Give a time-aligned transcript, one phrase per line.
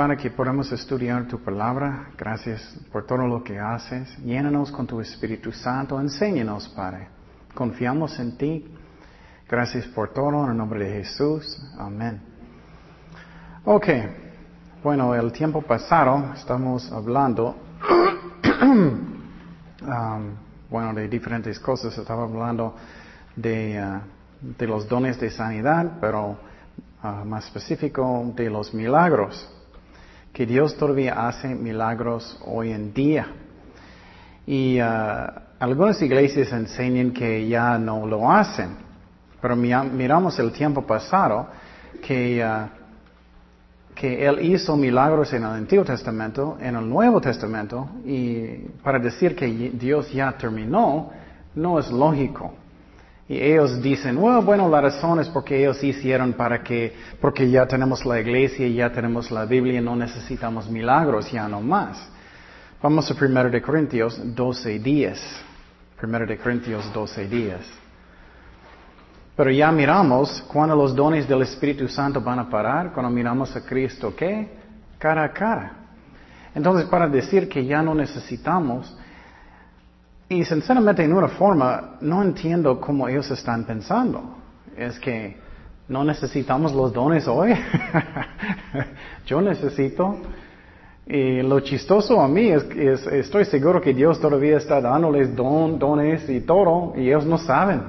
[0.00, 2.06] Padre, que podemos estudiar tu palabra.
[2.16, 4.08] Gracias por todo lo que haces.
[4.24, 6.00] Llénanos con tu Espíritu Santo.
[6.00, 7.08] Enséñanos, Padre.
[7.54, 8.64] Confiamos en ti.
[9.46, 10.42] Gracias por todo.
[10.44, 11.62] En el nombre de Jesús.
[11.78, 12.18] Amén.
[13.66, 13.88] Ok.
[14.82, 17.56] Bueno, el tiempo pasado estamos hablando,
[18.62, 19.00] um,
[20.70, 21.98] bueno, de diferentes cosas.
[21.98, 22.74] Estaba hablando
[23.36, 24.00] de, uh,
[24.58, 26.38] de los dones de sanidad, pero
[27.02, 29.50] Ah, más específico de los milagros,
[30.40, 33.26] que Dios todavía hace milagros hoy en día.
[34.46, 38.70] Y ah, algunas iglesias enseñan que ya no lo hacen,
[39.38, 41.46] pero miramos el tiempo pasado
[42.02, 42.70] que, ah,
[43.94, 48.46] que Él hizo milagros en el Antiguo Testamento, en el Nuevo Testamento, y
[48.82, 51.10] para decir que Dios ya terminó,
[51.54, 52.54] no es lógico.
[53.30, 58.04] Y ellos dicen, bueno, la razón es porque ellos hicieron para que, porque ya tenemos
[58.04, 62.10] la iglesia, ya tenemos la Biblia, no necesitamos milagros, ya no más.
[62.82, 65.20] Vamos a 1 de Corintios 12 días.
[66.02, 67.60] 1 de Corintios 12 días.
[69.36, 73.64] Pero ya miramos cuando los dones del Espíritu Santo van a parar, cuando miramos a
[73.64, 74.48] Cristo, ¿qué?
[74.98, 75.72] Cara a cara.
[76.52, 78.92] Entonces, para decir que ya no necesitamos,
[80.30, 84.36] y sinceramente, en una forma, no entiendo cómo ellos están pensando.
[84.76, 85.36] Es que
[85.88, 87.52] no necesitamos los dones hoy.
[89.26, 90.18] Yo necesito.
[91.04, 95.80] Y lo chistoso a mí es que estoy seguro que Dios todavía está dándoles don,
[95.80, 97.82] dones y todo, y ellos no saben.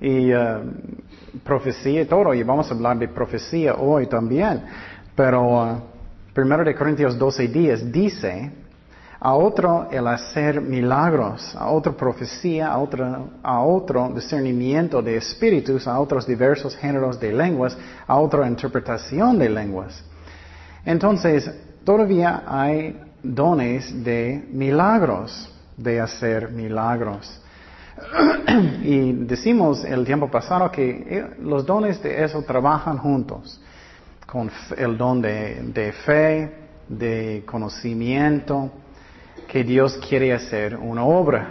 [0.00, 0.62] Y uh,
[1.44, 4.62] profecía y todo, y vamos a hablar de profecía hoy también.
[5.14, 5.78] Pero uh,
[6.32, 8.61] primero de Corintios 12 días dice,
[9.24, 15.86] a otro el hacer milagros, a otra profecía, a otro, a otro discernimiento de espíritus,
[15.86, 20.02] a otros diversos géneros de lenguas, a otra interpretación de lenguas.
[20.84, 21.48] Entonces,
[21.84, 27.40] todavía hay dones de milagros, de hacer milagros.
[28.82, 33.60] y decimos el tiempo pasado que eh, los dones de eso trabajan juntos,
[34.26, 36.52] con el don de, de fe,
[36.88, 38.72] de conocimiento,
[39.48, 41.48] que Dios quiere hacer una obra.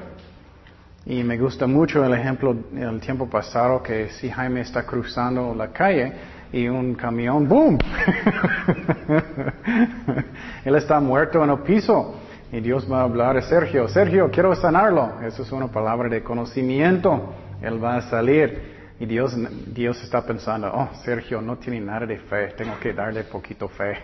[1.05, 5.69] Y me gusta mucho el ejemplo el tiempo pasado que si Jaime está cruzando la
[5.69, 6.13] calle
[6.53, 7.77] y un camión, ¡boom!
[10.65, 12.15] Él está muerto en el piso
[12.51, 15.21] y Dios va a hablar a Sergio, Sergio, quiero sanarlo.
[15.25, 17.33] Eso es una palabra de conocimiento.
[17.61, 18.70] Él va a salir.
[19.01, 19.35] Y Dios,
[19.73, 23.97] Dios está pensando, oh, Sergio no tiene nada de fe, tengo que darle poquito fe.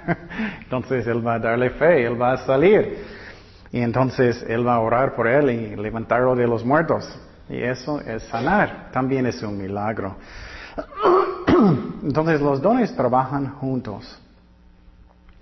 [0.64, 2.98] Entonces Él va a darle fe, Él va a salir.
[3.72, 7.08] Y entonces Él va a orar por él y levantarlo de los muertos.
[7.48, 8.90] Y eso es sanar.
[8.92, 10.16] También es un milagro.
[12.02, 14.20] Entonces los dones trabajan juntos.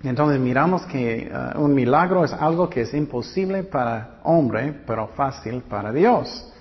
[0.01, 5.61] Entonces miramos que uh, un milagro es algo que es imposible para hombre, pero fácil
[5.61, 6.52] para Dios.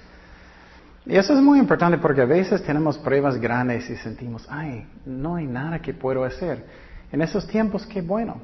[1.04, 5.34] Y eso es muy importante porque a veces tenemos pruebas grandes y sentimos, ay, no
[5.34, 6.64] hay nada que puedo hacer.
[7.10, 8.36] En esos tiempos, qué bueno.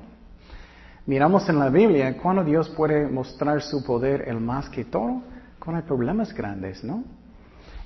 [1.06, 5.22] Miramos en la Biblia cuando Dios puede mostrar su poder el más que todo,
[5.58, 7.04] cuando hay problemas grandes, ¿no?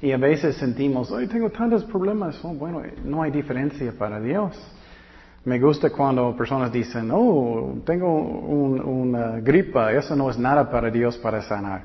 [0.01, 2.43] Y a veces sentimos, ay, tengo tantos problemas.
[2.43, 4.59] Oh, bueno, no hay diferencia para Dios.
[5.45, 11.17] Me gusta cuando personas dicen, oh, tengo una gripa, eso no es nada para Dios
[11.19, 11.83] para sanar.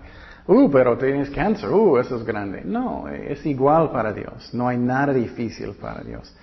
[0.47, 2.61] Uh, pero tienes cáncer, uh, eso es grande.
[2.63, 4.53] No, es igual para Dios.
[4.53, 6.33] No hay nada difícil para Dios.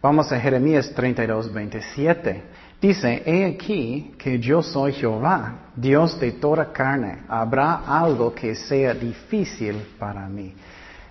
[0.00, 2.42] Vamos a Jeremías 32, 27.
[2.80, 7.18] Dice, he aquí que yo soy Jehová, Dios de toda carne.
[7.28, 10.54] ¿Habrá algo que sea difícil para mí?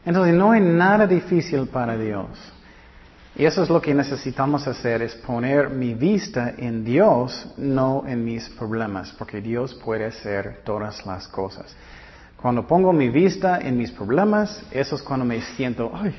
[0.06, 2.27] Entonces no hay nada difícil para Dios.
[3.36, 8.25] Y eso es lo que necesitamos hacer, es poner mi vista en Dios, no en
[8.25, 11.74] mis problemas, porque Dios puede hacer todas las cosas.
[12.41, 16.15] Cuando pongo mi vista en mis problemas, eso es cuando me siento, ay,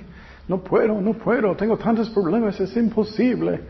[0.47, 3.61] no puedo, no puedo, tengo tantos problemas, es imposible.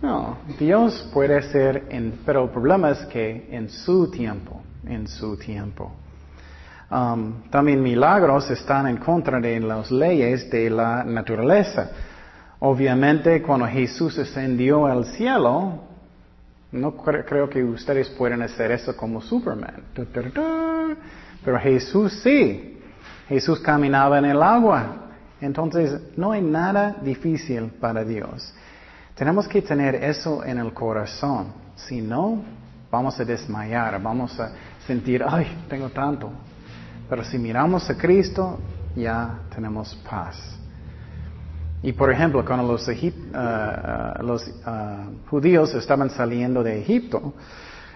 [0.00, 5.36] No, Dios puede ser, en, pero el problema es que en su tiempo, en su
[5.36, 5.92] tiempo.
[6.90, 11.90] Um, también milagros están en contra de las leyes de la naturaleza.
[12.58, 15.91] Obviamente, cuando Jesús ascendió al cielo,
[16.72, 19.84] no creo que ustedes puedan hacer eso como Superman.
[21.44, 22.78] Pero Jesús sí.
[23.28, 25.10] Jesús caminaba en el agua.
[25.40, 28.54] Entonces, no hay nada difícil para Dios.
[29.14, 31.52] Tenemos que tener eso en el corazón.
[31.76, 32.42] Si no,
[32.90, 34.52] vamos a desmayar, vamos a
[34.86, 36.30] sentir, ay, tengo tanto.
[37.08, 38.58] Pero si miramos a Cristo,
[38.94, 40.61] ya tenemos paz.
[41.82, 47.34] Y por ejemplo, cuando los, uh, los uh, judíos estaban saliendo de Egipto,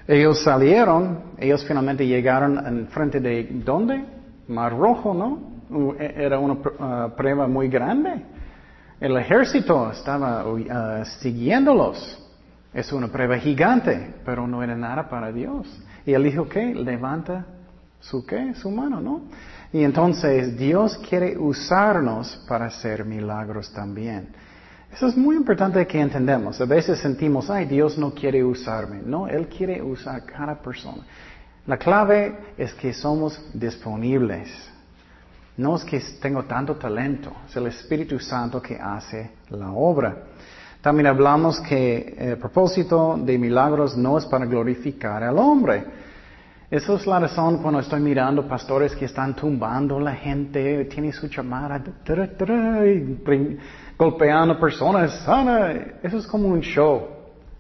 [0.09, 4.05] ellos salieron, ellos finalmente llegaron en frente de ¿dónde?
[4.49, 5.95] Mar Rojo, ¿no?
[5.99, 8.23] E, era una uh, prueba muy grande.
[8.99, 10.45] El ejército estaba
[11.21, 12.23] siguiéndolos.
[12.73, 15.67] Es una prueba gigante, pero no era nada para Dios.
[16.05, 17.45] Y él dijo que levanta
[18.01, 19.23] su qué, su mano, ¿no?
[19.73, 24.29] Y entonces Dios quiere usarnos para hacer milagros también.
[24.93, 26.61] Eso es muy importante que entendamos.
[26.61, 29.03] A veces sentimos, ay, Dios no quiere usarme.
[29.05, 31.03] No, Él quiere usar cada persona.
[31.67, 34.49] La clave es que somos disponibles.
[35.57, 40.17] No es que tengo tanto talento, es el Espíritu Santo que hace la obra.
[40.83, 45.85] También hablamos que el propósito de milagros no es para glorificar al hombre.
[46.69, 51.29] Esa es la razón cuando estoy mirando pastores que están tumbando la gente, tiene su
[51.29, 51.81] chamada,
[53.97, 55.71] golpeando personas sana.
[56.03, 57.07] Eso es como un show,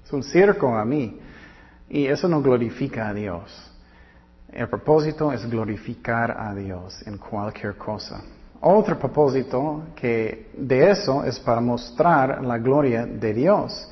[0.04, 1.20] es un circo a mí.
[1.88, 3.72] Y eso no glorifica a Dios.
[4.52, 8.20] El propósito es glorificar a Dios en cualquier cosa.
[8.60, 13.88] Otro propósito que de eso es para mostrar la gloria de Dios.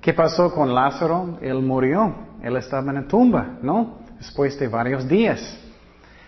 [0.00, 1.38] ¿Qué pasó con Lázaro?
[1.40, 2.12] Él murió.
[2.42, 4.09] Él estaba en la tumba, ¿no?
[4.20, 5.40] Después de varios días.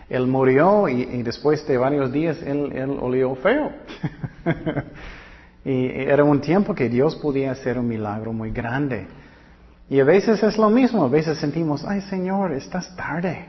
[0.08, 3.70] Él murió y, después de varios días él, él olió feo.
[5.64, 9.06] y era un tiempo que Dios podía hacer un milagro muy grande.
[9.88, 11.04] Y a veces es lo mismo.
[11.04, 13.46] A veces sentimos, ay Señor, estás tarde.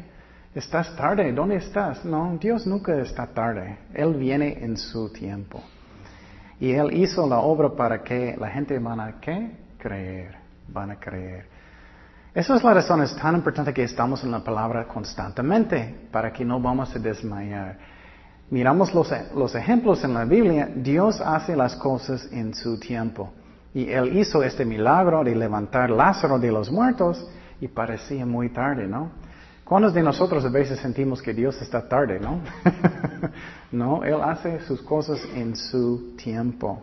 [0.55, 2.05] Estás tarde, ¿dónde estás?
[2.05, 3.79] No, Dios nunca está tarde.
[3.93, 5.63] Él viene en su tiempo.
[6.59, 9.51] Y Él hizo la obra para que la gente van a ¿qué?
[9.79, 10.35] creer,
[10.67, 11.52] van a creer.
[12.33, 16.43] Esa es la razón, es tan importante que estamos en la palabra constantemente, para que
[16.43, 17.77] no vamos a desmayar.
[18.49, 23.31] Miramos los, los ejemplos en la Biblia, Dios hace las cosas en su tiempo.
[23.75, 27.23] Y Él hizo este milagro de levantar Lázaro de los muertos
[27.61, 29.11] y parecía muy tarde, ¿no?
[29.63, 32.41] ¿Cuántos de nosotros a veces sentimos que Dios está tarde, no?
[33.71, 36.81] no, Él hace sus cosas en su tiempo.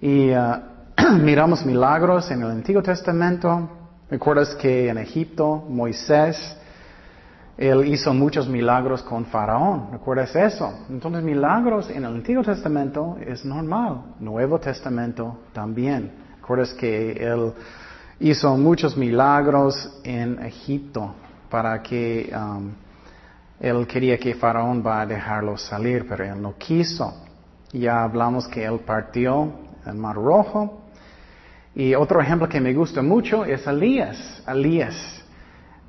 [0.00, 0.60] Y uh,
[1.20, 3.77] miramos milagros en el Antiguo Testamento.
[4.10, 6.56] ¿Recuerdas que en Egipto Moisés,
[7.58, 9.88] él hizo muchos milagros con Faraón?
[9.92, 10.86] ¿Recuerdas eso?
[10.88, 14.14] Entonces milagros en el Antiguo Testamento es normal.
[14.18, 16.10] Nuevo Testamento también.
[16.40, 17.52] ¿Recuerdas que él
[18.20, 21.14] hizo muchos milagros en Egipto
[21.50, 22.70] para que um,
[23.60, 27.12] él quería que Faraón va a dejarlo salir, pero él no quiso.
[27.72, 29.52] Ya hablamos que él partió
[29.84, 30.87] el Mar Rojo.
[31.74, 34.42] Y otro ejemplo que me gusta mucho es Elías.
[34.46, 35.22] Elías.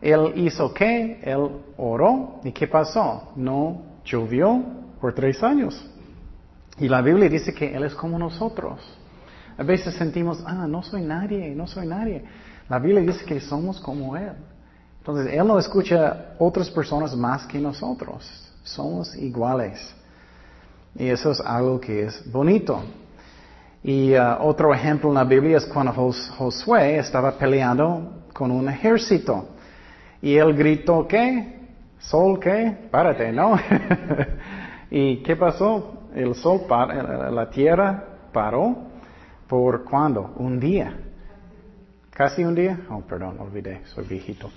[0.01, 1.19] Él hizo qué?
[1.23, 2.39] Él oró.
[2.43, 3.31] ¿Y qué pasó?
[3.35, 4.63] No llovió
[5.01, 5.85] por tres años.
[6.77, 8.79] Y la Biblia dice que Él es como nosotros.
[9.57, 12.23] A veces sentimos, ah, no soy nadie, no soy nadie.
[12.69, 14.31] La Biblia dice que somos como Él.
[14.99, 18.25] Entonces, Él no escucha otras personas más que nosotros.
[18.63, 19.93] Somos iguales.
[20.95, 22.81] Y eso es algo que es bonito.
[23.83, 29.50] Y uh, otro ejemplo en la Biblia es cuando Josué estaba peleando con un ejército.
[30.21, 31.59] Y él gritó, ¿qué?
[32.00, 32.89] ¿Sol qué?
[32.91, 33.57] Párate, ¿no?
[34.91, 36.07] ¿Y qué pasó?
[36.15, 36.62] El sol,
[37.31, 38.89] la tierra paró
[39.50, 40.36] ¿Por cuándo?
[40.38, 40.93] Un día.
[42.12, 42.81] ¿Casi un día?
[42.89, 44.51] Oh, perdón, olvidé, soy viejito.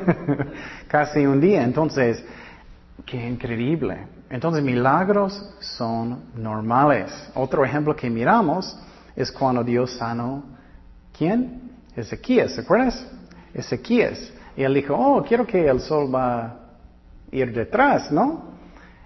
[0.88, 1.62] Casi un día.
[1.62, 2.24] Entonces,
[3.04, 4.06] qué increíble.
[4.30, 7.10] Entonces, milagros son normales.
[7.34, 8.78] Otro ejemplo que miramos
[9.16, 10.44] es cuando Dios sanó,
[11.16, 11.72] ¿quién?
[11.96, 13.04] Ezequías, ¿se acuerdas?
[13.52, 14.32] Ezequías.
[14.56, 16.56] Y él dijo, oh, quiero que el sol va a
[17.32, 18.50] ir detrás, ¿no?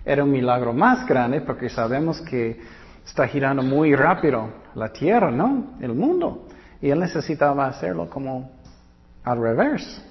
[0.04, 2.61] Era un milagro más grande porque sabemos que
[3.07, 5.78] está girando muy rápido la tierra, ¿no?
[5.81, 6.49] El mundo.
[6.83, 8.50] Y él necesitaba hacerlo como
[9.25, 10.02] al revés.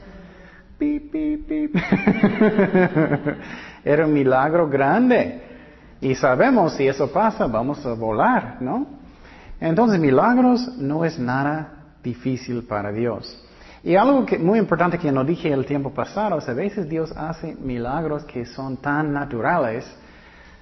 [3.83, 5.41] Era un milagro grande.
[6.01, 8.87] Y sabemos si eso pasa, vamos a volar, ¿no?
[9.59, 13.39] Entonces, milagros no es nada difícil para Dios.
[13.83, 17.11] Y algo que, muy importante que no dije el tiempo pasado es a veces Dios
[17.15, 19.85] hace milagros que son tan naturales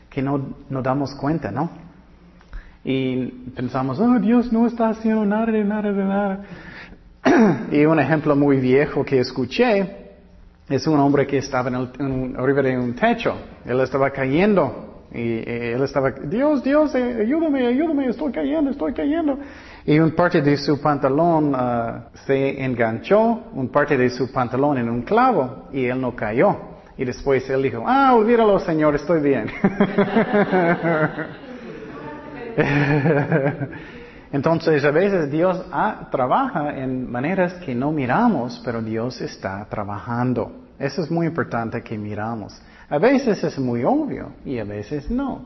[0.09, 1.69] que no nos damos cuenta, ¿no?
[2.83, 6.39] Y pensamos, oh, Dios no está haciendo nada de nada de nada.
[7.71, 10.00] y un ejemplo muy viejo que escuché
[10.71, 13.35] es un hombre que estaba en arriba de un techo.
[13.65, 14.87] Él estaba cayendo.
[15.13, 19.37] Y, él estaba, Dios, Dios, eh, ayúdame, ayúdame, estoy cayendo, estoy cayendo.
[19.85, 24.89] Y un parte de su pantalón uh, se enganchó, un parte de su pantalón en
[24.89, 26.55] un clavo, y él no cayó.
[26.97, 29.47] Y después él dijo, ah, olvídalo, Señor, estoy bien.
[34.31, 40.60] Entonces a veces Dios ah, trabaja en maneras que no miramos, pero Dios está trabajando.
[40.81, 42.59] Eso es muy importante que miramos.
[42.89, 45.45] A veces es muy obvio y a veces no.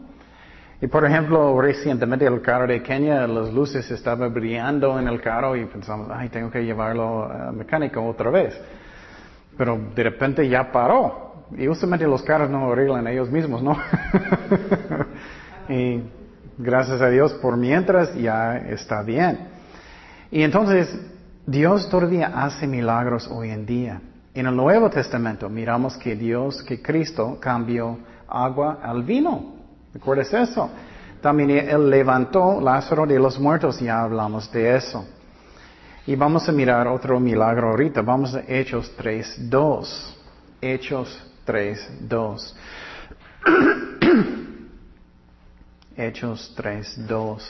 [0.82, 5.56] Y por ejemplo, recientemente el carro de Kenia, las luces estaban brillando en el carro
[5.56, 8.58] y pensamos, ay, tengo que llevarlo al mecánico otra vez.
[9.58, 11.46] Pero de repente ya paró.
[11.58, 13.78] Y usualmente los carros no arreglan ellos mismos, ¿no?
[15.70, 16.02] y
[16.58, 19.50] gracias a Dios, por mientras ya está bien.
[20.32, 20.98] Y entonces,
[21.46, 24.02] Dios todavía hace milagros hoy en día.
[24.36, 29.54] En el Nuevo Testamento miramos que Dios, que Cristo cambió agua al vino.
[29.94, 30.70] ¿Recuerdas eso?
[31.22, 35.08] También Él levantó Lázaro de los muertos, ya hablamos de eso.
[36.06, 38.02] Y vamos a mirar otro milagro ahorita.
[38.02, 40.16] Vamos a Hechos 3.2.
[40.60, 42.54] Hechos 3.2.
[45.96, 47.42] Hechos 3.2.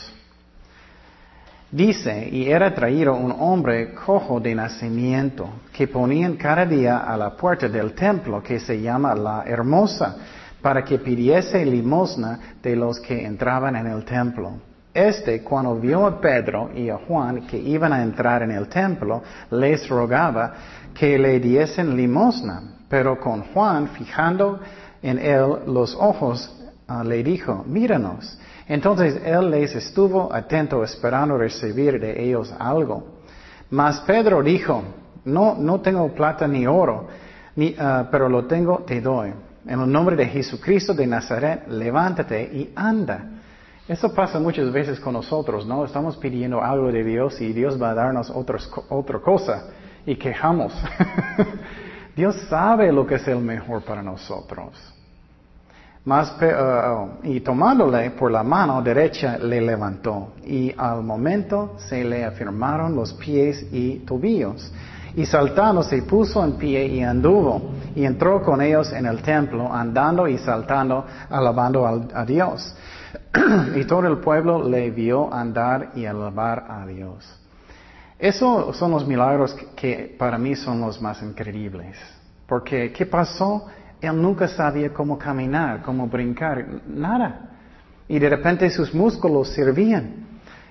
[1.75, 7.35] Dice, y era traído un hombre cojo de nacimiento, que ponían cada día a la
[7.35, 10.15] puerta del templo, que se llama la hermosa,
[10.61, 14.53] para que pidiese limosna de los que entraban en el templo.
[14.93, 19.21] Este, cuando vio a Pedro y a Juan que iban a entrar en el templo,
[19.51, 20.53] les rogaba
[20.93, 22.85] que le diesen limosna.
[22.87, 24.61] Pero con Juan, fijando
[25.03, 26.55] en él los ojos,
[26.87, 28.39] ah, le dijo, míranos.
[28.67, 33.15] Entonces él les estuvo atento esperando recibir de ellos algo.
[33.69, 34.83] Mas Pedro dijo,
[35.25, 37.07] no, no tengo plata ni oro,
[37.55, 39.33] ni, ah, pero lo tengo, te doy.
[39.67, 43.31] En el nombre de Jesucristo de Nazaret, levántate y anda.
[43.87, 45.85] Eso pasa muchas veces con nosotros, ¿no?
[45.85, 49.67] Estamos pidiendo algo de Dios y Dios va a darnos otra cosa
[50.05, 50.73] y quejamos.
[52.15, 54.94] Dios sabe lo que es el mejor para nosotros.
[56.05, 62.23] Más, uh, y tomándole por la mano derecha le levantó y al momento se le
[62.23, 64.71] afirmaron los pies y tobillos.
[65.15, 69.73] Y saltando se puso en pie y anduvo y entró con ellos en el templo
[69.73, 72.75] andando y saltando alabando a Dios.
[73.75, 77.25] y todo el pueblo le vio andar y alabar a Dios.
[78.19, 81.97] Esos son los milagros que para mí son los más increíbles.
[82.47, 83.65] Porque, ¿qué pasó?
[84.05, 87.49] Él nunca sabía cómo caminar, cómo brincar, nada.
[88.07, 90.25] Y de repente sus músculos servían.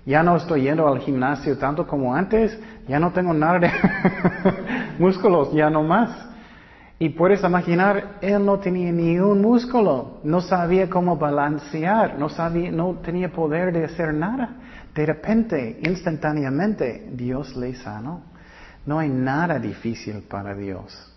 [0.07, 3.71] Ya no estoy yendo al gimnasio tanto como antes, ya no tengo nada de
[4.99, 6.11] músculos, ya no más.
[6.99, 12.71] Y puedes imaginar, él no tenía ni un músculo, no sabía cómo balancear, no sabía,
[12.71, 14.57] no tenía poder de hacer nada.
[14.95, 18.23] De repente, instantáneamente, Dios le sanó.
[18.87, 21.14] No hay nada difícil para Dios.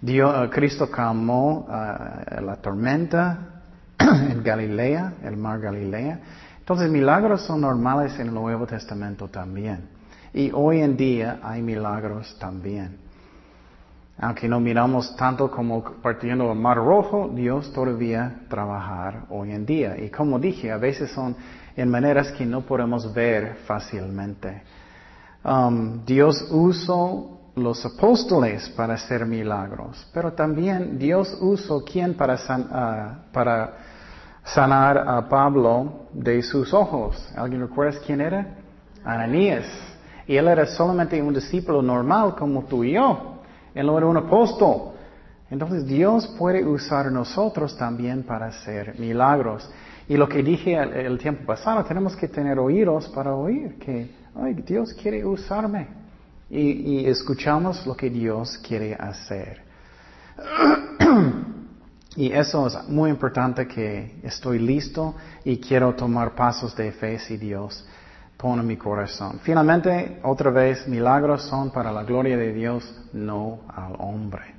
[0.00, 3.62] Dios, eh, Cristo calmó uh, la tormenta
[3.98, 6.20] en Galilea, el mar Galilea.
[6.58, 9.88] Entonces milagros son normales en el Nuevo Testamento también.
[10.32, 12.96] Y hoy en día hay milagros también.
[14.18, 19.96] Aunque no miramos tanto como partiendo el mar rojo, Dios todavía trabaja hoy en día.
[19.98, 21.34] Y como dije, a veces son
[21.74, 24.62] en maneras que no podemos ver fácilmente.
[25.42, 33.70] Um, Dios usó los apóstoles para hacer milagros, pero también Dios usó quien para, ah,
[34.44, 37.16] sanar a Pablo de sus ojos.
[37.36, 38.56] ¿Alguien recuerda quién era?
[39.04, 39.66] Ananías.
[40.26, 43.40] Y él era solamente un discípulo normal como tú y yo.
[43.74, 44.92] Él no era un apóstol.
[45.50, 49.68] Entonces Dios puede usar nosotros también para hacer milagros.
[50.08, 54.54] Y lo que dije el, tiempo pasado, tenemos que tener oídos para oír que, ay,
[54.54, 55.99] Dios quiere usarme
[56.50, 59.62] y, escuchamos lo que Dios quiere hacer.
[62.16, 65.14] y eso es muy importante que estoy listo
[65.44, 67.86] y quiero tomar pasos de fe si Dios
[68.36, 69.38] pone mi corazón.
[69.42, 74.54] Finalmente, otra vez, milagros son para la gloria de Dios, no al hombre.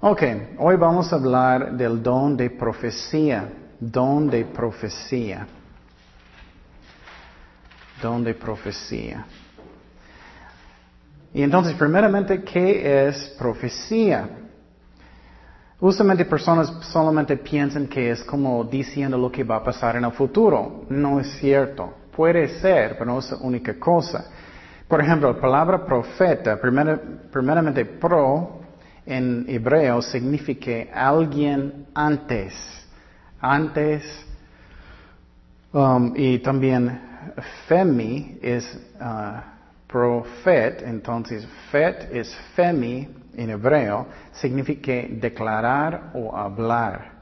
[0.00, 0.22] Ok,
[0.58, 3.48] hoy vamos a hablar del don de profecía.
[3.78, 5.46] Don de profecía.
[8.02, 9.24] Don de profecía.
[11.32, 14.28] Y entonces, primeramente, ¿qué es profecía?
[15.78, 20.12] Usualmente personas solamente piensan que es como diciendo lo que va a pasar en el
[20.12, 20.84] futuro.
[20.90, 21.94] No es cierto.
[22.14, 24.26] Puede ser, pero no es la única cosa.
[24.86, 28.60] Por ejemplo, la palabra profeta, primeramente pro
[29.06, 32.54] en hebreo significa alguien antes.
[33.40, 34.26] Antes.
[35.72, 37.00] Um, y también
[37.68, 38.64] femi es
[39.00, 39.59] uh,
[39.90, 47.20] Profet, entonces fet es femi en hebreo, significa declarar o hablar.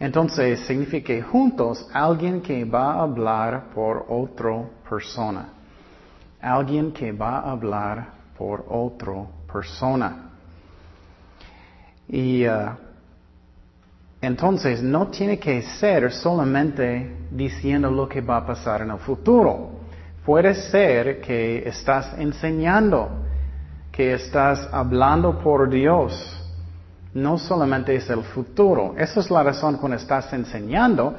[0.00, 5.50] Entonces significa juntos alguien que va a hablar por otra persona.
[6.40, 10.30] Alguien que va a hablar por otra persona.
[12.08, 12.70] Y uh,
[14.20, 19.71] entonces no tiene que ser solamente diciendo lo que va a pasar en el futuro.
[20.24, 23.10] Puede ser que estás enseñando,
[23.90, 26.42] que estás hablando por Dios
[27.14, 28.94] no solamente es el futuro.
[28.96, 31.14] Esa es la razón cuando estás enseñando.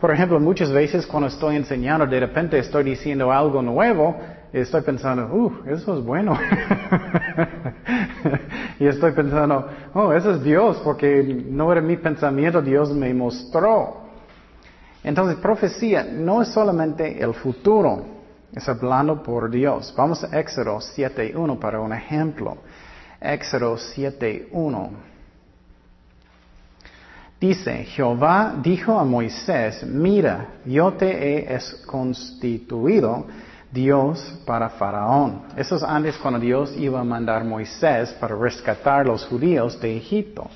[0.00, 4.16] Por ejemplo, muchas veces cuando estoy enseñando, de repente estoy diciendo algo nuevo
[4.52, 6.38] y estoy pensando, uh, eso es bueno.
[8.78, 14.02] y estoy pensando, oh, eso es Dios, porque no era mi pensamiento, Dios me mostró.
[15.04, 18.04] Entonces, profecía no es solamente el futuro,
[18.54, 19.92] es hablando por Dios.
[19.96, 22.58] Vamos a Éxodo 7.1 para un ejemplo.
[23.20, 24.90] Éxodo 7.1.
[27.40, 33.26] Dice, Jehová dijo a Moisés, mira, yo te he constituido
[33.72, 35.42] Dios para Faraón.
[35.56, 39.80] Eso es antes cuando Dios iba a mandar a Moisés para rescatar a los judíos
[39.80, 40.48] de Egipto.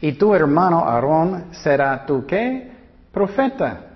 [0.00, 2.70] Y tu hermano Aarón será tu qué?
[3.10, 3.89] Profeta.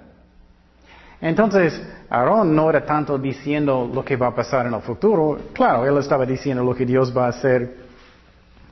[1.21, 1.81] Entonces,
[2.11, 5.39] Aarón no era tanto diciendo lo que va a pasar en el futuro.
[5.53, 7.77] Claro, él estaba diciendo lo que Dios va a hacer,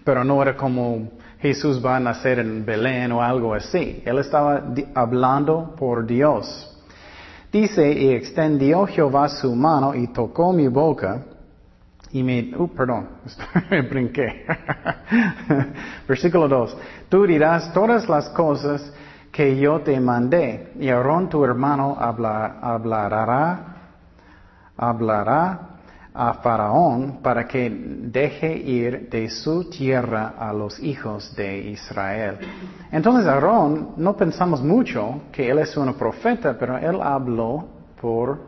[0.05, 4.03] pero no era como Jesús va a nacer en Belén o algo así.
[4.05, 4.63] Él estaba
[4.95, 6.69] hablando por Dios.
[7.51, 11.23] Dice, y extendió Jehová su mano y tocó mi boca
[12.13, 13.09] y me, uh, perdón,
[13.71, 14.47] me brinqué.
[16.09, 16.77] Versículo 2.
[17.09, 18.93] Tú dirás todas las cosas
[19.33, 23.65] que yo te mandé y Aarón tu hermano hablará,
[24.77, 25.61] hablará
[26.15, 32.39] a Faraón para que deje ir de su tierra a los hijos de Israel.
[32.91, 37.67] Entonces Aarón, no pensamos mucho que él es un profeta, pero él habló
[37.99, 38.39] por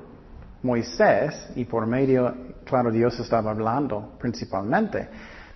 [0.62, 5.08] Moisés y por medio, claro, Dios estaba hablando principalmente,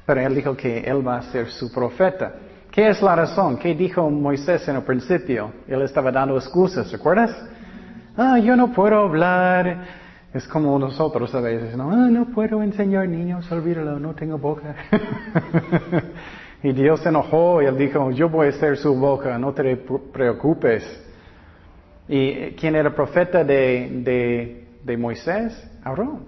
[0.07, 2.33] pero él dijo que él va a ser su profeta.
[2.71, 3.59] ¿Qué es la razón?
[3.59, 5.53] ¿Qué dijo Moisés en el principio?
[5.67, 7.35] Él estaba dando excusas, ¿recuerdas?
[8.17, 9.99] Ah, yo no puedo hablar
[10.33, 14.75] es como nosotros a veces, no, ah, no puedo enseñar niños, olvídalo, no tengo boca.
[16.63, 19.77] y Dios se enojó y él dijo, yo voy a ser su boca, no te
[20.13, 20.85] preocupes.
[22.09, 25.67] ¿Y quién era profeta de, de, de Moisés?
[25.83, 26.27] Aarón.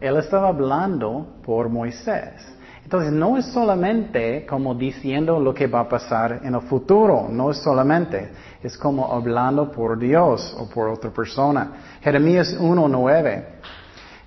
[0.00, 2.58] Él estaba hablando por Moisés.
[2.84, 7.50] Entonces no es solamente como diciendo lo que va a pasar en el futuro, no
[7.50, 8.30] es solamente,
[8.62, 11.72] es como hablando por Dios o por otra persona.
[12.02, 13.44] Jeremías 1.9.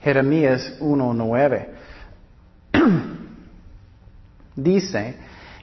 [0.02, 1.68] Jeremías 1.9.
[4.56, 5.16] Dice,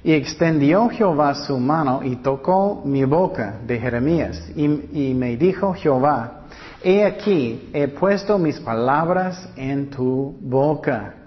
[0.04, 4.50] y extendió Jehová su mano y tocó mi boca de Jeremías.
[4.54, 6.42] Y, y, me dijo Jehová,
[6.82, 11.21] he aquí, he puesto mis palabras en tu boca.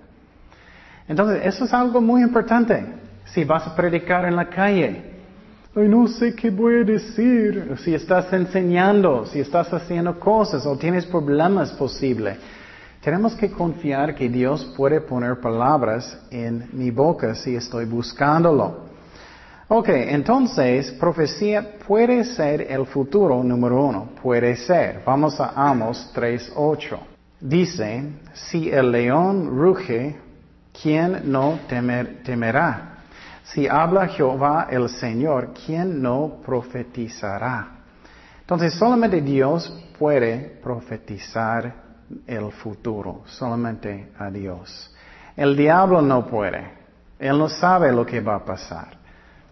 [1.08, 2.86] Entonces, eso es algo muy importante.
[3.26, 5.16] Si vas a predicar en la calle,
[5.78, 7.76] Ay, no sé qué voy a decir.
[7.84, 12.38] Si estás enseñando, si estás haciendo cosas o tienes problemas posibles.
[13.02, 18.86] Tenemos que confiar que Dios puede poner palabras en mi boca si estoy buscándolo.
[19.68, 24.10] Ok, entonces, profecía puede ser el futuro número uno.
[24.24, 25.02] Puede ser.
[25.06, 26.98] Vamos a Amos 3.8.
[27.42, 30.16] Dice, si el león ruge,
[30.82, 32.96] ¿quién no temerá?
[33.44, 37.68] Si habla Jehová el Señor, ¿quién no profetizará?
[38.42, 41.74] Entonces solamente Dios puede profetizar
[42.28, 44.94] el futuro, solamente a Dios.
[45.36, 46.72] El diablo no puede,
[47.20, 48.98] él no sabe lo que va a pasar.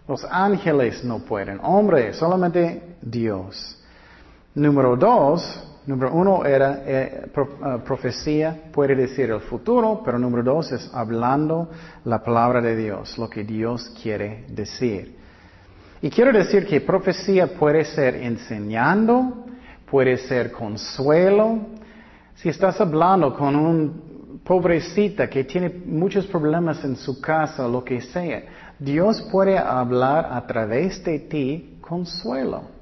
[0.06, 3.82] Los ángeles no pueden, hombre, solamente Dios.
[4.54, 10.72] Número dos, Número uno era eh, eh, profecía, puede decir el futuro, pero número dos
[10.72, 11.68] es hablando
[12.04, 15.14] la palabra de Dios, lo que Dios quiere decir.
[16.00, 19.44] Y quiero decir que profecía puede ser enseñando,
[19.90, 21.58] puede ser consuelo.
[22.34, 28.00] Si estás hablando con un pobrecita que tiene muchos problemas en su casa, lo que
[28.00, 28.42] sea,
[28.78, 32.73] Dios puede hablar a través de ti consuelo.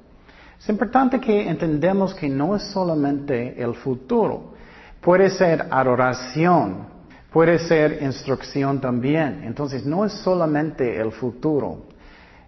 [0.63, 4.53] Es importante que entendamos que no es solamente el futuro.
[5.01, 6.85] Puede ser adoración,
[7.33, 9.41] puede ser instrucción también.
[9.43, 11.87] Entonces no es solamente el futuro.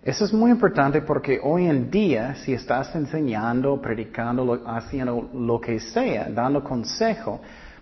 [0.01, 5.81] Eso es muy importante porque hoy en día, si estás enseñando, predicando, haciendo lo que
[5.81, 7.41] sea, dando consejo,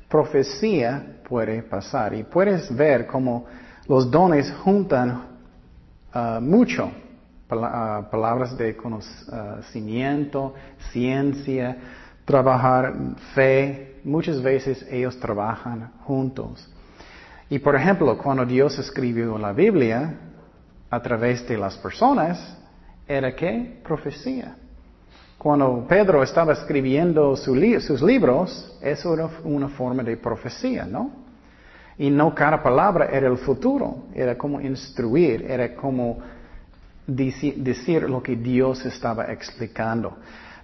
[0.10, 2.16] profecía puede pasar.
[2.16, 3.46] Y puedes ver cómo
[3.88, 5.26] los dones juntan
[6.12, 6.90] ah, mucho
[7.62, 10.54] ah, palabras de conocimiento,
[10.92, 11.78] ciencia,
[12.26, 12.94] trabajar
[13.34, 14.00] fe.
[14.04, 16.70] Muchas veces ellos trabajan juntos.
[17.50, 20.14] Y por ejemplo, cuando Dios escribió la Biblia
[20.90, 22.58] a través de las personas,
[23.08, 23.80] ¿era qué?
[23.84, 24.56] Profecía.
[25.38, 31.12] Cuando Pedro estaba escribiendo sus libros, eso era una forma de profecía, ¿no?
[31.98, 36.18] Y no cada palabra era el futuro, era como instruir, era como
[37.08, 40.18] decir lo que Dios estaba explicando.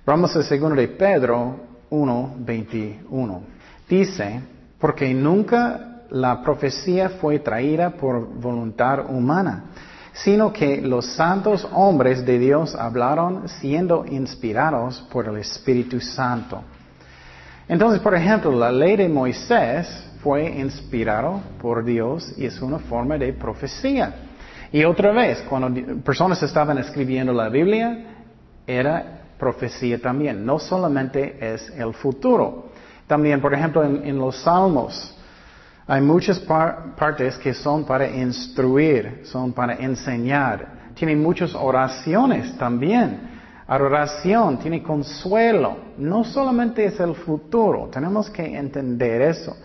[0.06, 1.56] Vamos a 2 de Pedro
[1.90, 3.42] 1, 21.
[3.88, 4.42] Dice,
[4.80, 9.66] porque nunca la profecía fue traída por voluntad humana,
[10.14, 16.64] sino que los santos hombres de Dios hablaron siendo inspirados por el Espíritu Santo.
[17.68, 19.88] Entonces, por ejemplo, la ley de Moisés
[20.24, 24.29] fue inspirado por Dios y es una forma de profecía.
[24.72, 28.06] Y otra vez, cuando personas estaban escribiendo la Biblia,
[28.68, 30.46] era profecía también.
[30.46, 32.70] No solamente es el futuro.
[33.08, 35.18] También, por ejemplo, en, los Salmos,
[35.88, 40.92] hay muchas par- partes que son para instruir, son para enseñar.
[40.94, 43.40] Tiene muchas oraciones también.
[43.66, 45.78] Adoración tiene consuelo.
[45.98, 49.56] No solamente es el futuro, tenemos que entender eso.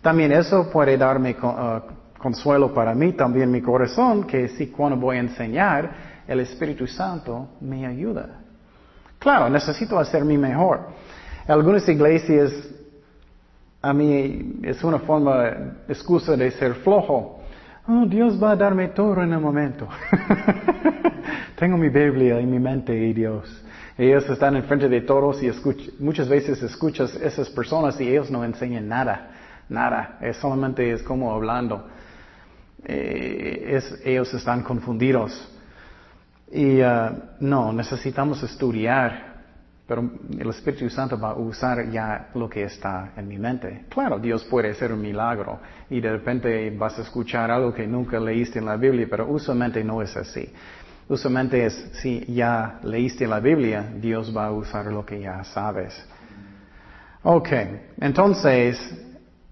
[0.00, 1.82] También eso puede darme ah,
[2.20, 5.90] consuelo para mí, también mi corazón, que si cuando voy a enseñar,
[6.28, 8.40] el Espíritu Santo me ayuda.
[9.18, 10.88] Claro, necesito hacer mi mejor.
[11.48, 12.52] Algunas iglesias,
[13.82, 15.48] a mí es una forma,
[15.88, 17.40] excusa de ser flojo.
[17.88, 19.88] Oh, Dios va a darme todo en el momento.
[21.58, 23.64] Tengo mi Biblia en mi mente y Dios.
[23.96, 25.50] Ellos están enfrente de todos y
[25.98, 29.30] muchas veces escuchas esas personas y ellos no enseñan nada,
[29.68, 30.18] nada.
[30.20, 31.86] Es solamente es como hablando.
[32.84, 35.32] Eh, es- ellos están confundidos.
[36.52, 39.30] Y ah, no, necesitamos estudiar,
[39.86, 43.84] pero el Espíritu Santo va a usar ya lo que está en mi mente.
[43.88, 48.18] Claro, Dios puede hacer un milagro y de repente vas a escuchar algo que nunca
[48.18, 50.48] leíste en la Biblia, pero usualmente no es así.
[51.08, 56.06] Usualmente es, si ya leíste la Biblia, Dios va a usar lo que ya sabes.
[57.22, 57.48] Ok,
[58.00, 58.78] entonces,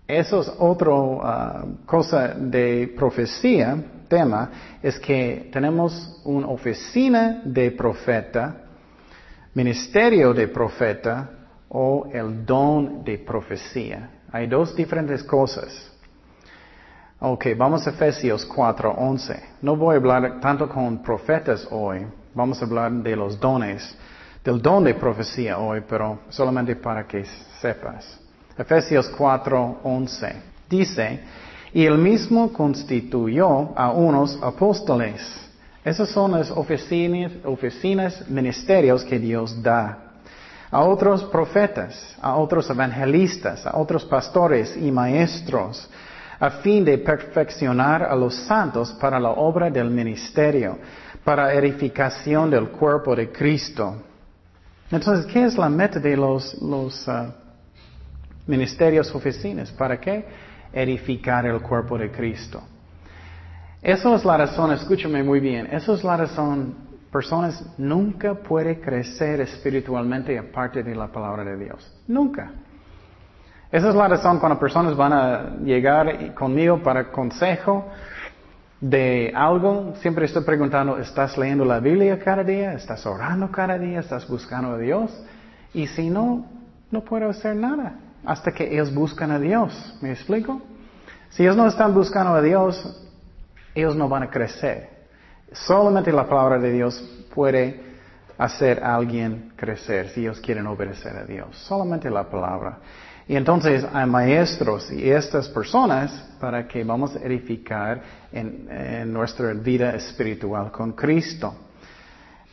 [0.08, 3.76] eso es otra cosa de profecía,
[4.08, 4.50] tema,
[4.82, 8.62] es que tenemos una oficina de profeta,
[9.52, 11.30] ministerio de profeta
[11.68, 14.10] o el don de profecía.
[14.32, 15.92] Hay dos diferentes cosas.
[17.20, 19.42] Ok, vamos a Efesios 4:11.
[19.60, 23.94] No voy a hablar tanto con profetas hoy, vamos a hablar de los dones,
[24.42, 27.24] del don de profecía hoy, pero solamente para que
[27.60, 28.27] sepas.
[28.58, 30.32] Efesios 4:11
[30.68, 31.20] dice,
[31.72, 35.22] y él mismo constituyó a unos apóstoles.
[35.84, 39.98] Esas son las oficinas, oficinas, ministerios que Dios da.
[40.70, 45.88] A otros profetas, a otros evangelistas, a otros pastores y maestros,
[46.40, 50.78] a fin de perfeccionar a los santos para la obra del ministerio,
[51.24, 53.96] para edificación del cuerpo de Cristo.
[54.90, 57.32] Entonces, ¿qué es la meta de los, los uh,
[58.48, 59.70] ministerios oficinas?
[59.70, 60.26] ¿Para qué?
[60.72, 62.62] Edificar el cuerpo de Cristo.
[63.80, 66.74] Esa es la razón, escúchame muy bien, esa es la razón,
[67.12, 72.02] personas nunca pueden crecer espiritualmente aparte de la palabra de Dios.
[72.08, 72.50] Nunca.
[73.70, 77.86] Esa es la razón cuando personas van a llegar conmigo para consejo
[78.80, 82.72] de algo, siempre estoy preguntando, ¿estás leyendo la Biblia cada día?
[82.72, 84.00] ¿Estás orando cada día?
[84.00, 85.24] ¿Estás buscando a Dios?
[85.74, 86.46] Y si no,
[86.90, 89.72] no puedo hacer nada hasta que ellos buscan a Dios.
[90.02, 90.60] ¿Me explico?
[91.30, 92.76] Si ellos no están buscando a Dios,
[93.74, 94.90] ellos no van a crecer.
[95.50, 97.02] Solamente la palabra de Dios
[97.34, 97.80] puede
[98.36, 101.56] hacer a alguien crecer si ellos quieren obedecer a Dios.
[101.56, 102.80] Solamente la palabra.
[103.26, 109.54] Y entonces hay maestros y estas personas para que vamos a edificar en, en, nuestra
[109.54, 111.54] vida espiritual con Cristo.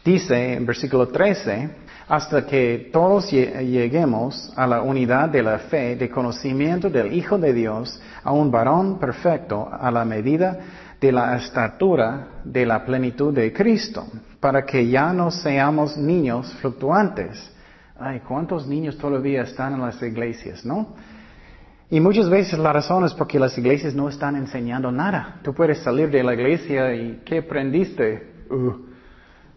[0.05, 1.69] Dice en versículo 13,
[2.07, 7.53] hasta que todos lleguemos a la unidad de la fe, de conocimiento del Hijo de
[7.53, 10.59] Dios, a un varón perfecto, a la medida
[11.01, 14.05] de la estatura de la plenitud de Cristo,
[14.39, 17.51] para que ya no seamos niños fluctuantes.
[17.97, 20.95] Ay, ¿cuántos niños todavía están en las iglesias, no?
[21.89, 25.39] Y muchas veces la razón es porque las iglesias no están enseñando nada.
[25.43, 28.33] Tú puedes salir de la iglesia y ¿qué aprendiste?
[28.49, 28.94] Uh,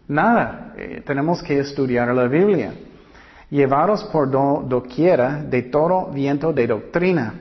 [0.09, 0.73] nada.
[0.75, 2.73] Eh, tenemos que estudiar la Biblia.
[3.49, 7.33] Llevados por do, doquiera de todo viento de doctrina,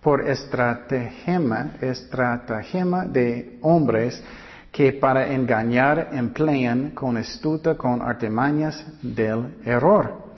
[0.00, 4.22] por estratagema, estratagema de hombres
[4.70, 10.28] que para engañar emplean con astuta con artimañas del error.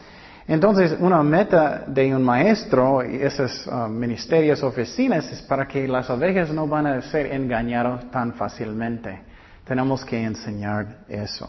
[0.48, 6.10] Entonces, una meta de un maestro y esos uh, ministerios, oficinas, es para que las
[6.10, 9.29] ovejas no van a ser engañadas tan fácilmente.
[9.70, 11.48] Tenemos que enseñar eso.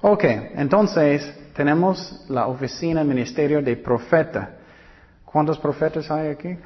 [0.00, 0.22] Ok,
[0.54, 4.50] entonces tenemos la oficina, ministerio de profeta.
[5.24, 6.50] ¿Cuántos profetas hay aquí?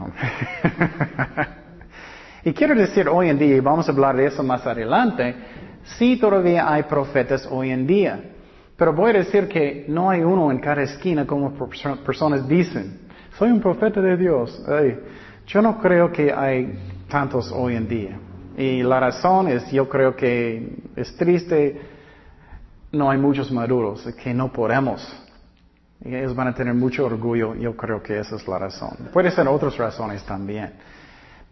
[2.45, 5.35] y quiero decir hoy en día, y vamos a hablar de eso más adelante,
[5.97, 8.21] sí todavía hay profetas hoy en día.
[8.77, 11.55] Pero voy a decir que no hay uno en cada esquina como
[12.05, 13.09] personas dicen.
[13.39, 14.63] Soy un profeta de Dios.
[15.47, 18.19] yo no creo que hay tantos hoy en día.
[18.61, 21.81] Y la razón es, yo creo que es triste,
[22.93, 25.01] no hay muchos maduros, que no podemos.
[26.05, 29.09] ellos van a tener mucho orgullo, yo creo que esa es la razón.
[29.15, 30.75] Puede ser otras razones también.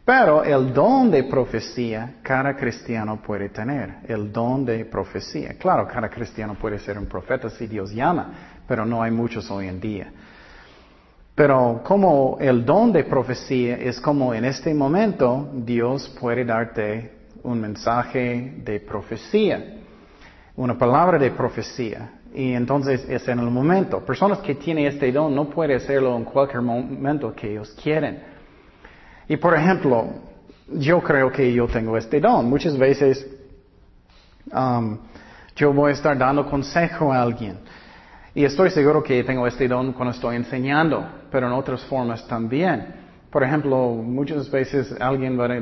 [0.04, 4.00] Pero el don de profecía cada cristiano puede tener.
[4.06, 5.54] El don de profecía.
[5.58, 9.66] Claro, cada cristiano puede ser un profeta si Dios llama, pero no hay muchos hoy
[9.66, 10.12] en día.
[11.38, 17.12] Pero como el don de profecía es como en este momento Dios puede darte
[17.44, 19.76] un mensaje de profecía,
[20.56, 22.10] una palabra de profecía.
[22.34, 24.04] Y entonces es en el momento.
[24.04, 28.20] Personas que tienen este don no pueden hacerlo en cualquier momento que ellos quieren.
[29.28, 30.08] Y por ejemplo,
[30.72, 32.50] yo creo que yo tengo este don.
[32.50, 33.24] Muchas veces
[34.52, 34.98] um,
[35.54, 37.60] yo voy a estar dando consejo a alguien.
[38.38, 42.86] Y estoy seguro que tengo este don cuando estoy enseñando, pero en otras formas también.
[43.32, 45.60] Por ejemplo, muchas veces alguien va a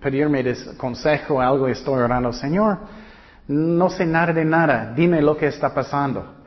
[0.00, 0.44] pedirme
[0.76, 2.78] consejo a algo y estoy orando, Señor,
[3.48, 6.44] no sé nada de nada, dime lo que está pasando.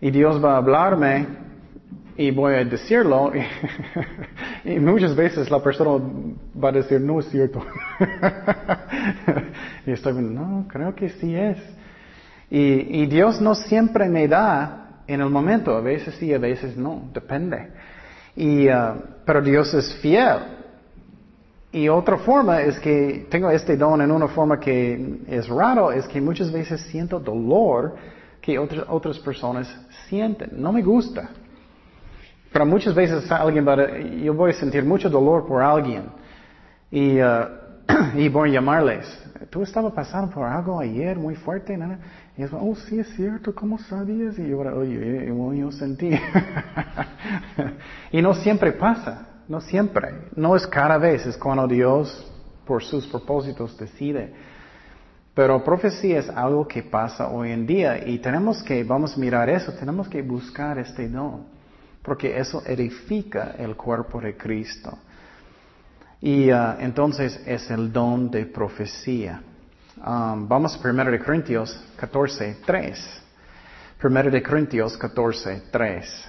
[0.00, 1.26] Y Dios va a hablarme
[2.16, 3.32] y voy a decirlo
[4.64, 6.04] y, muchas veces la persona
[6.56, 7.60] va a decir no es cierto
[9.86, 11.58] y estoy no creo que sí es
[12.56, 17.08] y, Dios no siempre me da en el momento a veces sí a veces no
[17.12, 17.70] depende
[18.36, 20.38] y uh, pero Dios es fiel
[21.72, 26.06] y otra forma es que tengo este don en una forma que es raro es
[26.06, 27.96] que muchas veces siento dolor
[28.40, 29.68] que otras otras personas
[30.08, 31.30] sienten no me gusta
[32.54, 36.04] pero muchas veces alguien va a, yo voy a sentir mucho dolor por alguien
[36.88, 37.48] y, uh,
[38.14, 39.06] y voy a llamarles.
[39.50, 41.76] ¿Tú estabas pasando por algo ayer muy fuerte?
[41.76, 41.98] ¿no?
[42.36, 44.38] Y ellos, oh, sí, es cierto, ¿cómo sabías?
[44.38, 46.10] Y yo, oye, yo sentí.
[48.12, 50.28] y no siempre pasa, no siempre.
[50.34, 52.30] No es cada vez, es cuando Dios,
[52.66, 54.32] por sus propósitos, decide.
[55.32, 59.48] Pero profecía es algo que pasa hoy en día y tenemos que, vamos a mirar
[59.48, 61.54] eso, tenemos que buscar este don
[62.04, 64.98] porque eso edifica el cuerpo de Cristo.
[66.20, 69.42] Y uh, entonces es el don de profecía.
[70.06, 73.22] Um, vamos a 1 de Corintios 14, 3.
[74.02, 76.24] 1 de Corintios 14, 3.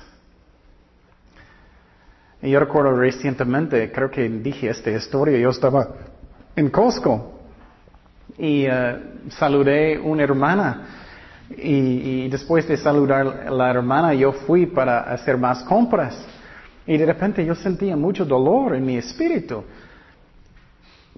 [2.43, 5.89] Y yo recuerdo recientemente, creo que dije esta historia, yo estaba
[6.55, 7.37] en Costco
[8.37, 10.87] y uh, saludé una hermana
[11.49, 16.17] y, después de saludar a la hermana, yo fui para hacer más compras.
[16.87, 19.65] Y de repente yo sentía mucho dolor en mi espíritu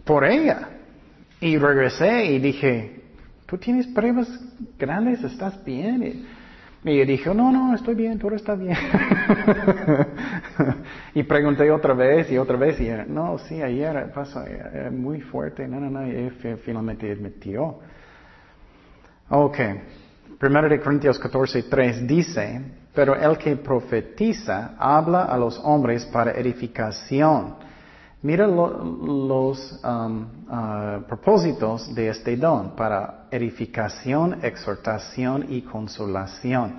[0.04, 0.70] por ella.
[1.40, 3.02] Y regresé y dije,
[3.46, 4.28] ¿tú tienes pruebas
[4.78, 5.24] grandes?
[5.24, 6.04] ¿Estás bien?
[6.04, 6.26] Y,
[6.90, 8.76] ella dijo, no, no, estoy bien, todo está bien.
[11.14, 14.44] y pregunté otra vez y otra vez y no, sí, ayer pasó
[14.92, 15.68] muy fuerte.
[15.68, 16.32] No, no, no, y
[16.64, 17.80] finalmente admitió.
[19.30, 19.60] Ok.
[20.42, 22.62] 1 de Corintios 14, 3 dice,
[22.94, 27.67] pero el que profetiza habla a los hombres para edificación.
[28.24, 36.78] Mira los um, uh, propósitos de este don, para edificación, exhortación y consolación.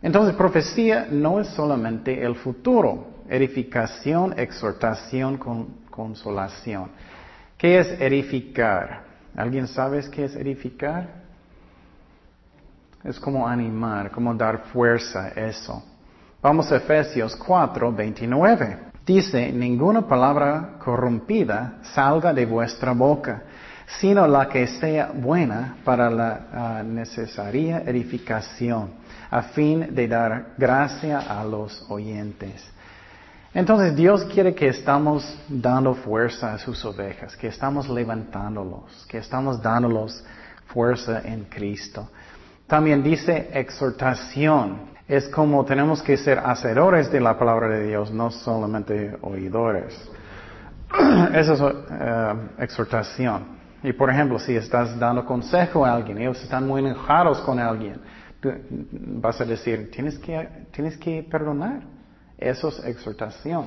[0.00, 6.90] Entonces, profecía no es solamente el futuro, edificación, exhortación, con, consolación.
[7.58, 9.04] ¿Qué es edificar?
[9.36, 11.26] ¿Alguien sabe qué es edificar?
[13.04, 15.82] Es como animar, como dar fuerza eso.
[16.40, 18.95] Vamos a Efesios 4, 29.
[19.06, 23.44] Dice, ninguna palabra corrompida salga de vuestra boca,
[24.00, 28.90] sino la que sea buena para la ah, necesaria edificación,
[29.30, 32.68] a fin de dar gracia a los oyentes.
[33.54, 39.62] Entonces Dios quiere que estamos dando fuerza a sus ovejas, que estamos levantándolos, que estamos
[39.62, 40.24] dándolos
[40.66, 42.08] fuerza en Cristo.
[42.66, 44.95] También dice exhortación.
[45.08, 49.94] Es como tenemos que ser hacedores de la palabra de Dios, no solamente oidores.
[51.32, 53.56] Esa es eh, exhortación.
[53.84, 58.00] Y por ejemplo, si estás dando consejo a alguien, ellos están muy enojados con alguien,
[58.40, 58.50] tú
[58.90, 61.82] vas a decir, tienes que, tienes que perdonar.
[62.36, 63.66] Eso es exhortación.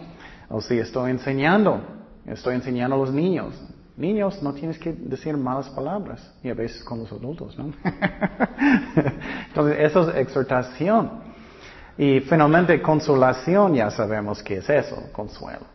[0.49, 1.82] O si estoy enseñando,
[2.25, 3.54] estoy enseñando a los niños.
[3.95, 6.34] Niños, no tienes que decir malas palabras.
[6.43, 7.71] Y a veces con los adultos, ¿no?
[9.47, 11.28] Entonces, eso es exhortación.
[11.99, 15.65] Y finalmente, consolación, ya sabemos qué es eso, consuelo.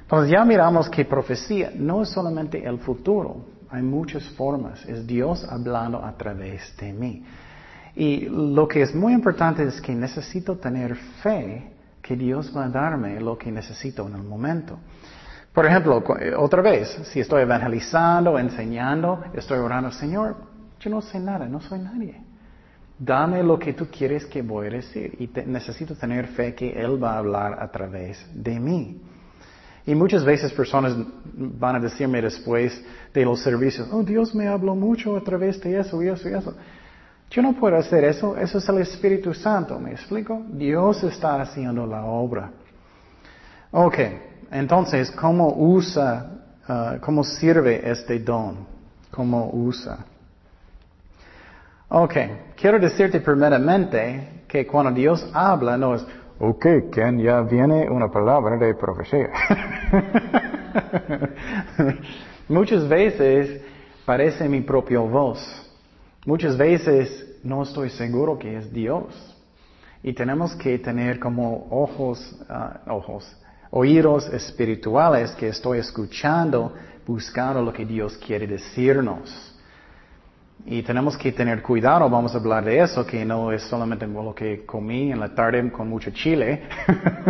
[0.00, 3.44] Entonces, ya miramos que profecía no es solamente el futuro.
[3.68, 4.82] Hay muchas formas.
[4.86, 7.22] Es Dios hablando a través de mí.
[7.94, 12.68] Y lo que es muy importante es que necesito tener fe que Dios va a
[12.70, 14.78] darme lo que necesito en el momento.
[15.52, 20.36] Por ejemplo, eh, otra vez, si estoy evangelizando, enseñando, estoy orando, Señor,
[20.80, 22.25] yo no sé nada, no soy nadie.
[22.98, 27.02] Dame lo que tú quieres que voy a decir y necesito tener fe que Él
[27.02, 29.00] va a hablar a través de mí.
[29.84, 30.96] Y muchas veces personas
[31.34, 32.82] van a decirme después
[33.12, 36.32] de los servicios, oh Dios me habló mucho a través de eso y eso y
[36.32, 36.54] eso.
[37.30, 40.42] Yo no puedo hacer eso, eso es el Espíritu Santo, ¿me explico?
[40.50, 42.50] Dios está haciendo la obra.
[43.72, 43.98] Ok,
[44.50, 46.30] entonces, ¿cómo usa,
[46.68, 48.66] uh, cómo sirve este don?
[49.10, 50.04] ¿Cómo usa?
[51.98, 52.14] Ok,
[52.56, 56.06] quiero decirte primeramente que cuando Dios habla no es,
[56.38, 59.30] ok, Ken, ya viene una palabra de profecía.
[62.48, 63.62] Muchas veces
[64.04, 65.40] parece mi propia voz.
[66.26, 69.34] Muchas veces no estoy seguro que es Dios.
[70.02, 73.26] Y tenemos que tener como ojos, ah, ojos,
[73.70, 76.74] oídos espirituales que estoy escuchando,
[77.06, 79.55] buscando lo que Dios quiere decirnos.
[80.64, 84.34] Y tenemos que tener cuidado, vamos a hablar de eso, que no es solamente lo
[84.34, 86.62] que comí en la tarde con mucho chile,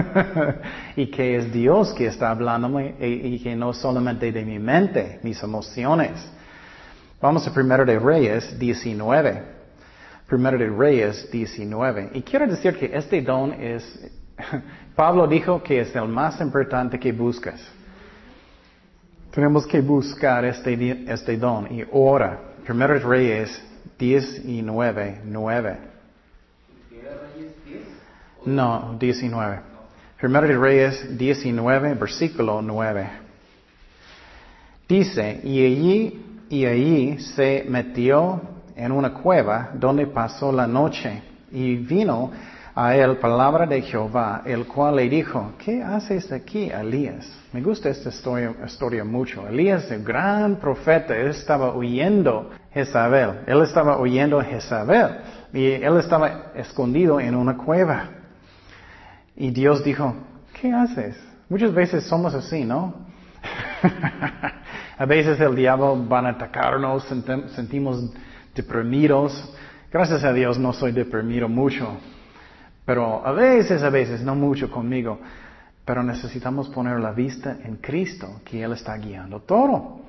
[0.96, 5.42] y que es Dios que está hablándome y, que no solamente de mi mente, mis
[5.42, 6.12] emociones.
[7.20, 9.42] Vamos a primero de Reyes 19.
[10.26, 12.10] Primero de Reyes 19.
[12.14, 14.10] Y quiero decir que este don es,
[14.96, 17.60] Pablo dijo que es el más importante que buscas.
[19.30, 22.45] Tenemos que buscar este, este don y ora.
[22.66, 23.62] Primero de Reyes
[23.96, 25.76] 19, 9.
[28.44, 29.60] No, 19.
[30.20, 33.08] Primero de Reyes 19, versículo 9.
[34.88, 38.40] Dice, y allí y allí se metió
[38.74, 42.32] en una cueva donde pasó la noche y vino
[42.78, 47.26] a él palabra de Jehová, el cual le dijo, ¿qué haces aquí, Elías?
[47.54, 49.48] Me gusta esta historia, mucho.
[49.48, 53.44] Elías, el gran profeta, él estaba huyendo Jezabel.
[53.46, 55.20] Él estaba huyendo Jezabel.
[55.54, 58.10] Y él estaba escondido en una cueva.
[59.34, 60.14] Y Dios dijo,
[60.60, 61.16] ¿qué haces?
[61.48, 62.92] Muchas veces somos así, ¿no?
[64.98, 67.04] A veces el diablo va a atacarnos,
[67.54, 68.10] sentimos
[68.54, 69.54] deprimidos.
[69.90, 71.98] Gracias a Dios no soy deprimido mucho.
[72.86, 75.18] Pero a veces, a veces, no mucho conmigo.
[75.84, 80.06] Pero necesitamos poner la vista en Cristo, que Él está guiando todo.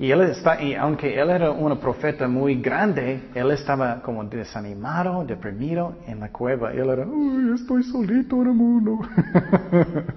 [0.00, 5.26] Y él está, y aunque él era un profeta muy grande, él estaba como desanimado,
[5.26, 6.72] deprimido en la cueva.
[6.72, 8.98] Él era, Uy, estoy solito en el mundo.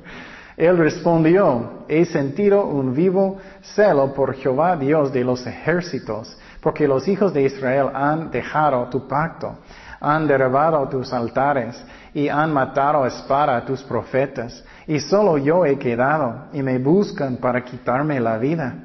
[0.56, 7.08] Él respondió, he sentido un vivo celo por Jehová Dios de los ejércitos, porque los
[7.08, 9.58] hijos de Israel han dejado tu pacto,
[10.04, 15.66] han derribado tus altares y han matado a espada a tus profetas, y solo yo
[15.66, 18.76] he quedado, y me buscan para quitarme la vida.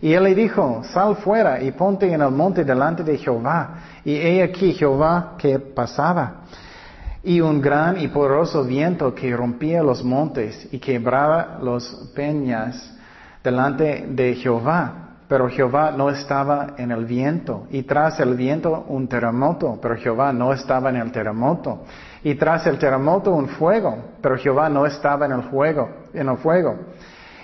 [0.00, 3.74] Y él le dijo, sal fuera y ponte en el monte delante de Jehová.
[4.04, 6.42] Y he aquí Jehová que pasaba
[7.22, 12.92] y un gran y poderoso viento que rompía los montes y quebraba los peñas
[13.44, 15.11] delante de Jehová.
[15.32, 17.66] Pero Jehová no estaba en el viento.
[17.70, 21.84] Y tras el viento un terremoto, pero Jehová no estaba en el terremoto.
[22.22, 26.36] Y tras el terremoto un fuego, pero Jehová no estaba en el fuego, en el
[26.36, 26.76] fuego.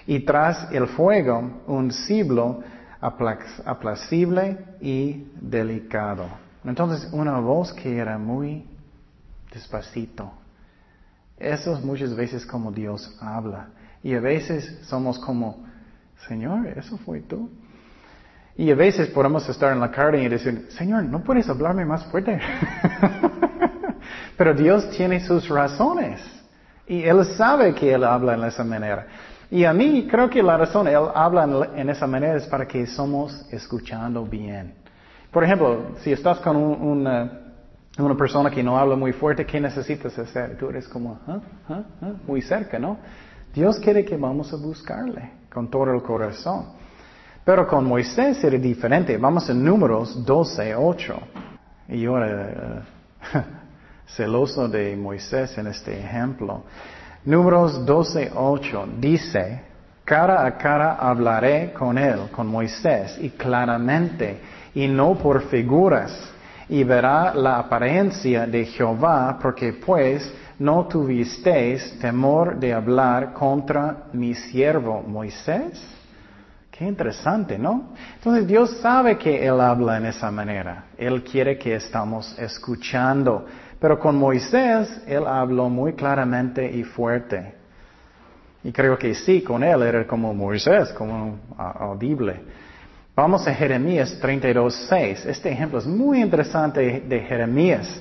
[0.06, 2.60] Y tras el fuego un ciblo
[3.00, 6.26] aplacible y delicado.
[6.66, 8.66] Entonces una voz que era muy
[9.50, 10.30] despacito.
[11.38, 13.68] Eso es muchas veces como Dios habla.
[14.02, 15.64] Y a veces somos como,
[16.26, 17.48] Señor, eso fue tú.
[18.58, 22.04] Y a veces podemos estar en la carne y decir, Señor, no puedes hablarme más
[22.06, 22.40] fuerte.
[24.36, 26.20] Pero Dios tiene sus razones.
[26.88, 29.06] Y Él sabe que Él habla en esa manera.
[29.48, 32.84] Y a mí creo que la razón Él habla en esa manera es para que
[32.88, 34.74] somos escuchando bien.
[35.30, 37.06] Por ejemplo, si estás con un,
[37.96, 40.58] una persona que no habla muy fuerte, ¿qué necesitas hacer?
[40.58, 41.38] Tú eres como, ¿ah?
[41.68, 41.82] ¿Ah?
[42.02, 42.12] ¿Ah?
[42.26, 42.98] muy cerca, ¿no?
[43.54, 46.76] Dios quiere que vamos a buscarle con todo el corazón.
[47.48, 49.16] Pero con Moisés era diferente.
[49.16, 51.18] Vamos a números 12, 8.
[51.88, 52.82] Y yo era
[53.32, 53.42] eh,
[54.06, 56.64] celoso de Moisés en este ejemplo.
[57.24, 59.62] Números 12, 8 dice,
[60.04, 64.40] cara a cara hablaré con él, con Moisés, y claramente,
[64.74, 66.12] y no por figuras,
[66.68, 74.34] y verá la apariencia de Jehová, porque pues no tuvisteis temor de hablar contra mi
[74.34, 75.97] siervo Moisés.
[76.78, 77.88] Qué interesante, ¿no?
[78.14, 80.84] Entonces Dios sabe que Él habla en esa manera.
[80.96, 83.44] Él quiere que estamos escuchando.
[83.80, 87.56] Pero con Moisés Él habló muy claramente y fuerte.
[88.62, 92.42] Y creo que sí, con Él era como Moisés, como audible.
[93.16, 95.26] Vamos a Jeremías 32.6.
[95.26, 98.00] Este ejemplo es muy interesante de Jeremías.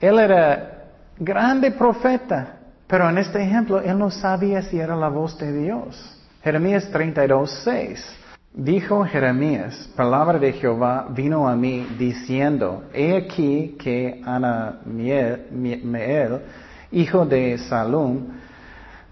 [0.00, 0.86] Él era
[1.18, 2.56] grande profeta,
[2.86, 6.17] pero en este ejemplo Él no sabía si era la voz de Dios.
[6.42, 8.18] Jeremías 32, 6.
[8.54, 15.46] Dijo Jeremías, palabra de Jehová vino a mí diciendo, he aquí que Anameel,
[16.92, 18.28] hijo de Salum,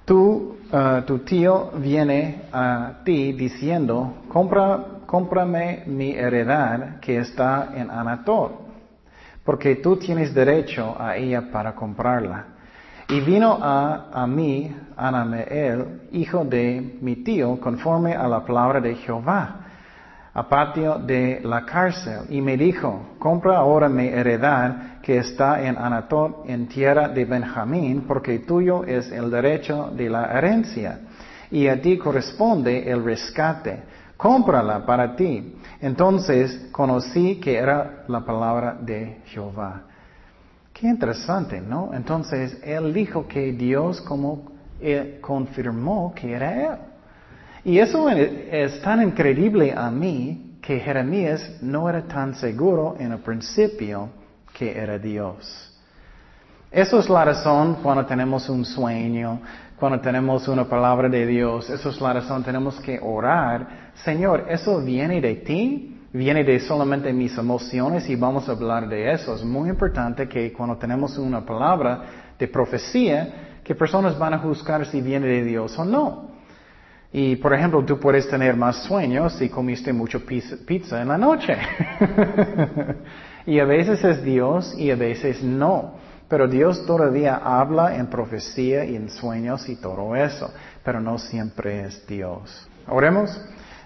[0.05, 7.91] tu, uh, tu tío viene a ti diciendo, Compra, cómprame mi heredad que está en
[7.91, 8.53] Anatot,
[9.45, 12.56] porque tú tienes derecho a ella para comprarla.
[13.09, 18.97] Y vino a, a mí Anameel, hijo de mi tío, conforme a la palabra de
[18.97, 19.61] Jehová,
[20.35, 25.79] a patio de la cárcel, y me dijo, compra ahora mi heredad que está en
[25.79, 30.99] Anatot, en tierra de Benjamín, porque tuyo es el derecho de la herencia,
[31.51, 33.83] y a ti corresponde el rescate.
[34.17, 35.57] Cómprala para ti.
[35.81, 39.83] Entonces conocí que era la palabra de Jehová.
[40.79, 41.95] Qué interesante, ¿no?
[41.95, 46.79] Entonces, él dijo que Dios como eh, confirmó que era él.
[47.65, 53.21] Y eso es tan increíble a mí que Jeremías no era tan seguro en el
[53.21, 54.11] principio
[54.53, 55.75] que era Dios.
[56.71, 59.41] Eso es la razón cuando tenemos un sueño,
[59.81, 63.93] cuando tenemos una palabra de Dios, eso es la razón, tenemos que orar.
[64.05, 65.96] Señor, ¿eso viene de ti?
[66.13, 69.35] Viene de solamente mis emociones y vamos a hablar de eso.
[69.35, 74.87] Es muy importante que cuando tenemos una palabra de profecía, que personas van a juzgar
[74.87, 76.37] si viene de Dios o no.
[77.13, 81.57] Y por ejemplo, tú puedes tener más sueños si comiste mucho pizza en la noche.
[83.47, 85.95] y a veces es Dios y a veces no.
[86.29, 90.53] Pero Dios todavía habla en profecía y en sueños y todo eso.
[90.85, 92.69] Pero no siempre es Dios.
[92.89, 93.31] Oremos.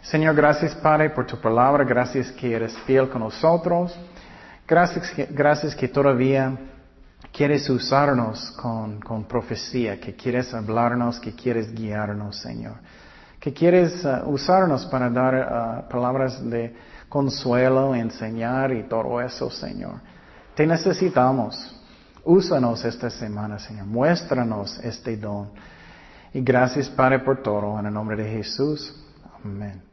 [0.03, 3.95] Señor, gracias Padre por tu palabra, gracias que eres fiel con nosotros,
[4.67, 6.57] gracias, gracias que todavía
[7.33, 12.77] quieres usarnos con, con, profecía, que quieres hablarnos, que quieres guiarnos, Señor,
[13.39, 16.75] que quieres uh, usarnos para dar uh, palabras de
[17.09, 20.01] consuelo, enseñar y todo eso, Señor.
[20.55, 21.77] Te necesitamos.
[22.25, 23.87] Úsanos esta semana, Señor.
[23.87, 25.51] Muéstranos este don.
[26.33, 27.79] Y gracias, Padre, por todo.
[27.79, 28.95] En el nombre de Jesús.
[29.43, 29.90] Amén.